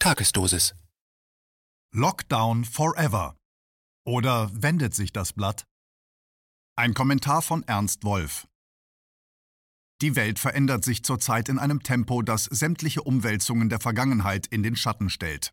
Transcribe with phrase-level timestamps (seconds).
[0.00, 0.76] Tagesdosis.
[1.92, 3.34] Lockdown Forever.
[4.06, 5.64] Oder wendet sich das Blatt?
[6.76, 8.46] Ein Kommentar von Ernst Wolf.
[10.00, 14.76] Die Welt verändert sich zurzeit in einem Tempo, das sämtliche Umwälzungen der Vergangenheit in den
[14.76, 15.50] Schatten stellt.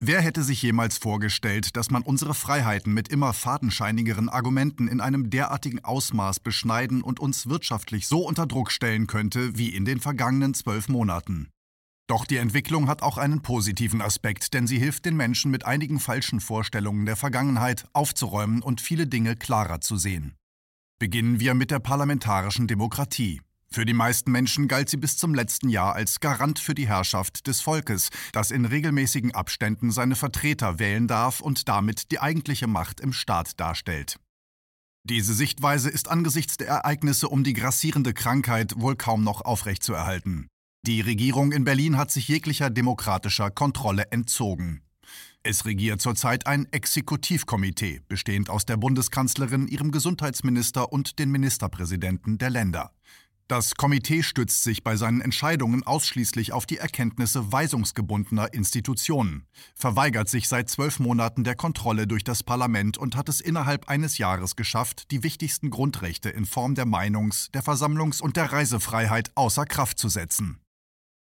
[0.00, 5.28] Wer hätte sich jemals vorgestellt, dass man unsere Freiheiten mit immer fadenscheinigeren Argumenten in einem
[5.28, 10.54] derartigen Ausmaß beschneiden und uns wirtschaftlich so unter Druck stellen könnte wie in den vergangenen
[10.54, 11.50] zwölf Monaten?
[12.08, 16.00] Doch die Entwicklung hat auch einen positiven Aspekt, denn sie hilft den Menschen mit einigen
[16.00, 20.34] falschen Vorstellungen der Vergangenheit aufzuräumen und viele Dinge klarer zu sehen.
[20.98, 23.40] Beginnen wir mit der parlamentarischen Demokratie.
[23.72, 27.46] Für die meisten Menschen galt sie bis zum letzten Jahr als Garant für die Herrschaft
[27.46, 33.00] des Volkes, das in regelmäßigen Abständen seine Vertreter wählen darf und damit die eigentliche Macht
[33.00, 34.18] im Staat darstellt.
[35.04, 40.48] Diese Sichtweise ist angesichts der Ereignisse um die grassierende Krankheit wohl kaum noch aufrechtzuerhalten.
[40.84, 44.82] Die Regierung in Berlin hat sich jeglicher demokratischer Kontrolle entzogen.
[45.44, 52.50] Es regiert zurzeit ein Exekutivkomitee, bestehend aus der Bundeskanzlerin, ihrem Gesundheitsminister und den Ministerpräsidenten der
[52.50, 52.90] Länder.
[53.46, 60.48] Das Komitee stützt sich bei seinen Entscheidungen ausschließlich auf die Erkenntnisse weisungsgebundener Institutionen, verweigert sich
[60.48, 65.12] seit zwölf Monaten der Kontrolle durch das Parlament und hat es innerhalb eines Jahres geschafft,
[65.12, 70.08] die wichtigsten Grundrechte in Form der Meinungs-, der Versammlungs- und der Reisefreiheit außer Kraft zu
[70.08, 70.61] setzen.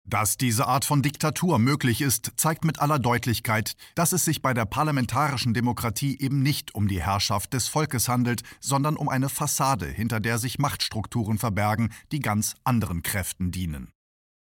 [0.10, 4.54] Dass diese Art von Diktatur möglich ist, zeigt mit aller Deutlichkeit, dass es sich bei
[4.54, 9.86] der parlamentarischen Demokratie eben nicht um die Herrschaft des Volkes handelt, sondern um eine Fassade,
[9.86, 13.90] hinter der sich Machtstrukturen verbergen, die ganz anderen Kräften dienen.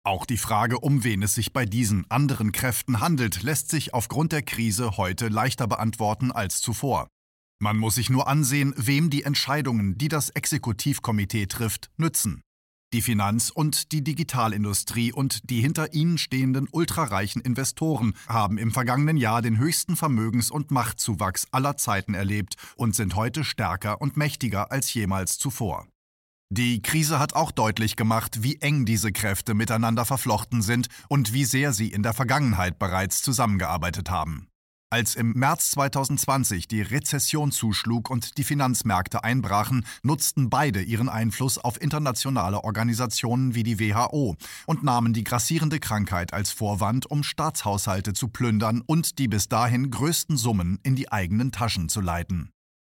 [0.07, 4.33] Auch die Frage, um wen es sich bei diesen anderen Kräften handelt, lässt sich aufgrund
[4.33, 7.09] der Krise heute leichter beantworten als zuvor.
[7.59, 12.43] Man muss sich nur ansehen, wem die Entscheidungen, die das Exekutivkomitee trifft, nützen
[12.95, 19.17] die Finanz- und die Digitalindustrie und die hinter ihnen stehenden ultrareichen Investoren haben im vergangenen
[19.17, 24.71] Jahr den höchsten Vermögens- und Machtzuwachs aller Zeiten erlebt und sind heute stärker und mächtiger
[24.71, 25.89] als jemals zuvor.
[26.51, 31.45] Die Krise hat auch deutlich gemacht, wie eng diese Kräfte miteinander verflochten sind und wie
[31.45, 34.47] sehr sie in der Vergangenheit bereits zusammengearbeitet haben.
[34.95, 41.59] Als im März 2020 die Rezession zuschlug und die Finanzmärkte einbrachen, nutzten beide ihren Einfluss
[41.59, 48.13] auf internationale Organisationen wie die WHO und nahmen die grassierende Krankheit als Vorwand, um Staatshaushalte
[48.13, 52.54] zu plündern und die bis dahin größten Summen in die eigenen Taschen zu leiten.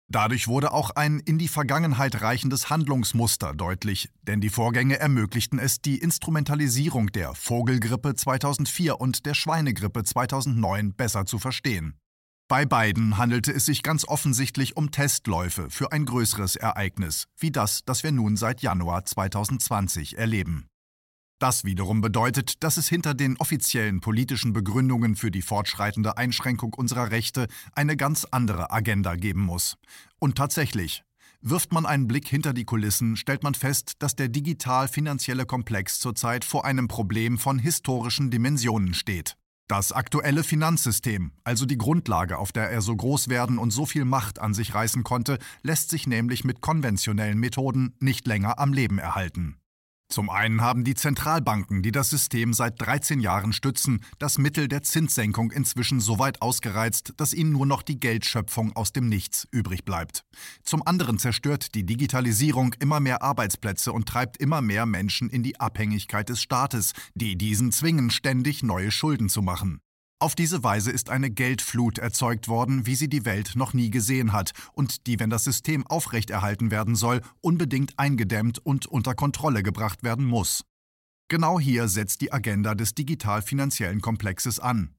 [0.09, 5.81] Dadurch wurde auch ein in die Vergangenheit reichendes Handlungsmuster deutlich, denn die Vorgänge ermöglichten es,
[5.81, 11.99] die Instrumentalisierung der Vogelgrippe 2004 und der Schweinegrippe 2009 besser zu verstehen.
[12.47, 17.83] Bei beiden handelte es sich ganz offensichtlich um Testläufe für ein größeres Ereignis, wie das,
[17.83, 20.69] das wir nun seit Januar 2020 erleben.
[21.39, 27.11] Das wiederum bedeutet, dass es hinter den offiziellen politischen Begründungen für die fortschreitende Einschränkung unserer
[27.11, 29.77] Rechte eine ganz andere Agenda geben muss.
[30.17, 31.03] Und tatsächlich,
[31.41, 36.43] wirft man einen Blick hinter die Kulissen, stellt man fest, dass der digital-finanzielle Komplex zurzeit
[36.43, 39.37] vor einem Problem von historischen Dimensionen steht.
[39.67, 44.05] Das aktuelle Finanzsystem, also die Grundlage, auf der er so groß werden und so viel
[44.05, 48.97] Macht an sich reißen konnte, lässt sich nämlich mit konventionellen Methoden nicht länger am Leben
[48.97, 49.57] erhalten.
[50.09, 54.81] Zum einen haben die Zentralbanken, die das System seit 13 Jahren stützen, das Mittel der
[54.81, 59.83] Zinssenkung inzwischen so weit ausgereizt, dass ihnen nur noch die Geldschöpfung aus dem Nichts übrig
[59.83, 60.23] bleibt.
[60.63, 65.59] Zum anderen zerstört die Digitalisierung immer mehr Arbeitsplätze und treibt immer mehr Menschen in die
[65.59, 69.81] Abhängigkeit des Staates, die diesen zwingen, ständig neue Schulden zu machen.
[70.19, 74.33] Auf diese Weise ist eine Geldflut erzeugt worden, wie sie die Welt noch nie gesehen
[74.33, 80.01] hat und die, wenn das System aufrechterhalten werden soll, unbedingt eingedämmt und unter Kontrolle gebracht
[80.01, 80.63] werden muss.
[81.27, 84.95] Genau hier setzt die Agenda des digital-finanziellen Komplexes an.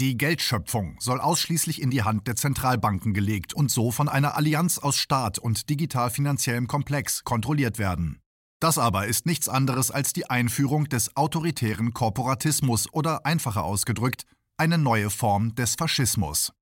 [0.00, 4.78] Die Geldschöpfung soll ausschließlich in die Hand der Zentralbanken gelegt und so von einer Allianz
[4.78, 8.18] aus Staat und digital-finanziellem Komplex kontrolliert werden.
[8.58, 14.24] Das aber ist nichts anderes als die Einführung des autoritären Korporatismus oder einfacher ausgedrückt
[14.58, 16.52] eine neue Form des Faschismus.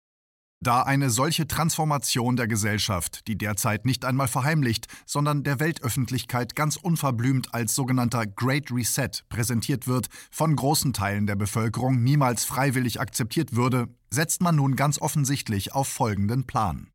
[0.61, 6.77] Da eine solche Transformation der Gesellschaft, die derzeit nicht einmal verheimlicht, sondern der Weltöffentlichkeit ganz
[6.77, 13.55] unverblümt als sogenannter Great Reset präsentiert wird, von großen Teilen der Bevölkerung niemals freiwillig akzeptiert
[13.55, 16.94] würde, setzt man nun ganz offensichtlich auf folgenden Plan.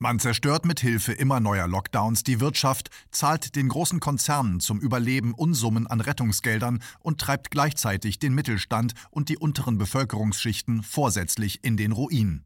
[0.00, 5.34] Man zerstört mit Hilfe immer neuer Lockdowns die Wirtschaft, zahlt den großen Konzernen zum Überleben
[5.34, 11.90] Unsummen an Rettungsgeldern und treibt gleichzeitig den Mittelstand und die unteren Bevölkerungsschichten vorsätzlich in den
[11.90, 12.44] Ruin.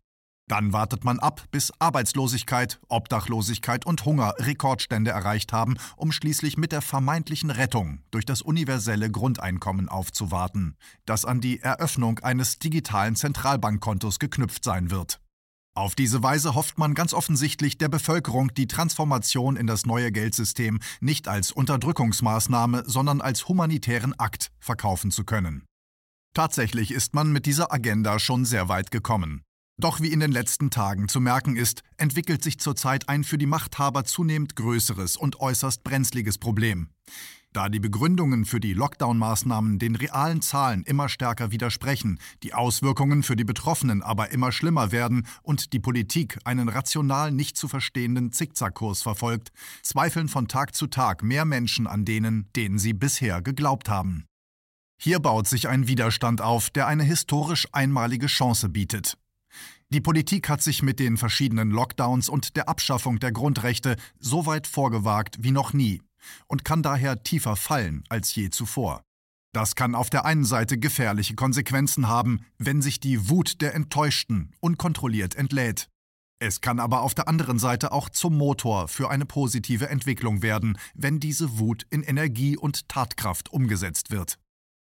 [0.48, 6.72] Dann wartet man ab, bis Arbeitslosigkeit, Obdachlosigkeit und Hunger Rekordstände erreicht haben, um schließlich mit
[6.72, 14.18] der vermeintlichen Rettung durch das universelle Grundeinkommen aufzuwarten, das an die Eröffnung eines digitalen Zentralbankkontos
[14.18, 15.21] geknüpft sein wird.
[15.74, 20.80] Auf diese Weise hofft man ganz offensichtlich der Bevölkerung die Transformation in das neue Geldsystem
[21.00, 25.64] nicht als Unterdrückungsmaßnahme, sondern als humanitären Akt verkaufen zu können.
[26.34, 29.42] Tatsächlich ist man mit dieser Agenda schon sehr weit gekommen.
[29.78, 33.46] Doch wie in den letzten Tagen zu merken ist, entwickelt sich zurzeit ein für die
[33.46, 36.90] Machthaber zunehmend größeres und äußerst brenzliges Problem.
[37.52, 43.36] Da die Begründungen für die Lockdown-Maßnahmen den realen Zahlen immer stärker widersprechen, die Auswirkungen für
[43.36, 49.02] die Betroffenen aber immer schlimmer werden und die Politik einen rational nicht zu verstehenden Zickzackkurs
[49.02, 49.50] verfolgt,
[49.82, 54.24] zweifeln von Tag zu Tag mehr Menschen an denen, denen sie bisher geglaubt haben.
[54.98, 59.18] Hier baut sich ein Widerstand auf, der eine historisch einmalige Chance bietet.
[59.90, 64.66] Die Politik hat sich mit den verschiedenen Lockdowns und der Abschaffung der Grundrechte so weit
[64.66, 66.00] vorgewagt wie noch nie
[66.46, 69.02] und kann daher tiefer fallen als je zuvor.
[69.54, 74.52] Das kann auf der einen Seite gefährliche Konsequenzen haben, wenn sich die Wut der Enttäuschten
[74.60, 75.88] unkontrolliert entlädt.
[76.38, 80.76] Es kann aber auf der anderen Seite auch zum Motor für eine positive Entwicklung werden,
[80.94, 84.38] wenn diese Wut in Energie und Tatkraft umgesetzt wird.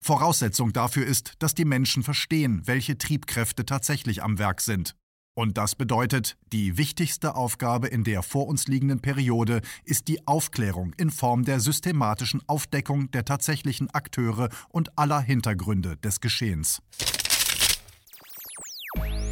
[0.04, 4.95] Voraussetzung dafür ist, dass die Menschen verstehen, welche Triebkräfte tatsächlich am Werk sind.
[5.38, 10.94] Und das bedeutet, die wichtigste Aufgabe in der vor uns liegenden Periode ist die Aufklärung
[10.96, 16.82] in Form der systematischen Aufdeckung der tatsächlichen Akteure und aller Hintergründe des Geschehens.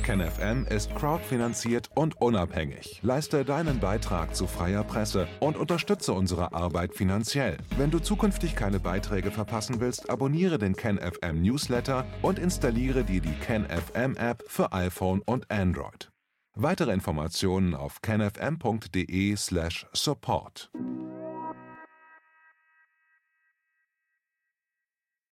[0.03, 2.99] KenFM ist crowdfinanziert und unabhängig.
[3.01, 7.57] Leiste deinen Beitrag zu freier Presse und unterstütze unsere Arbeit finanziell.
[7.77, 13.31] Wenn du zukünftig keine Beiträge verpassen willst, abonniere den KenFM Newsletter und installiere dir die
[13.31, 16.11] KenFM App für iPhone und Android.
[16.55, 20.71] Weitere Informationen auf kenfm.de/support.